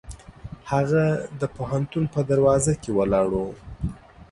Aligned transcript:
هغه 0.71 1.05
د 1.39 1.41
پوهنتون 1.55 2.03
په 2.13 2.19
دروازه 2.29 2.73
کې 2.81 2.91
ولاړ 2.97 3.27
و. 3.33 3.35